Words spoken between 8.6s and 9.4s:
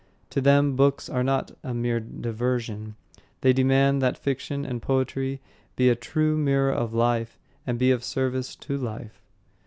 life.